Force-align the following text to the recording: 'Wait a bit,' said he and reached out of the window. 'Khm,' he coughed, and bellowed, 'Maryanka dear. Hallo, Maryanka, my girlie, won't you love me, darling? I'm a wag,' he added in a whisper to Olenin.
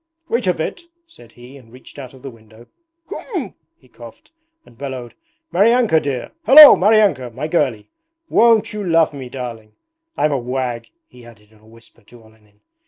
'Wait 0.29 0.47
a 0.47 0.53
bit,' 0.55 0.81
said 1.05 1.33
he 1.33 1.57
and 1.57 1.71
reached 1.71 1.99
out 1.99 2.11
of 2.11 2.23
the 2.23 2.31
window. 2.31 2.65
'Khm,' 3.07 3.53
he 3.77 3.87
coughed, 3.87 4.31
and 4.65 4.75
bellowed, 4.75 5.13
'Maryanka 5.53 5.99
dear. 6.01 6.31
Hallo, 6.47 6.75
Maryanka, 6.75 7.29
my 7.35 7.47
girlie, 7.47 7.87
won't 8.27 8.73
you 8.73 8.83
love 8.83 9.13
me, 9.13 9.29
darling? 9.29 9.73
I'm 10.17 10.31
a 10.31 10.39
wag,' 10.39 10.89
he 11.07 11.23
added 11.23 11.51
in 11.51 11.59
a 11.59 11.67
whisper 11.67 12.01
to 12.01 12.23
Olenin. 12.23 12.61